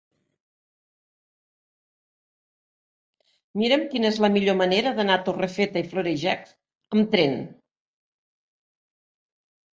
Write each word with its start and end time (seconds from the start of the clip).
Mira'm 3.63 3.83
quina 3.91 4.11
és 4.15 4.17
la 4.25 4.31
millor 4.37 4.57
manera 4.63 4.95
d'anar 5.01 5.19
a 5.19 5.23
Torrefeta 5.29 5.85
i 5.85 5.93
Florejacs 5.93 6.57
amb 6.99 7.15
tren. 7.15 7.39